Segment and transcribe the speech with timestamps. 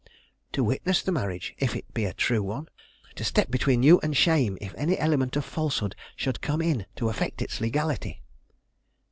[0.53, 2.69] "To witness the marriage, if it be a true one;
[3.13, 7.09] to step between you and shame if any element of falsehood should come in to
[7.09, 8.23] affect its legality."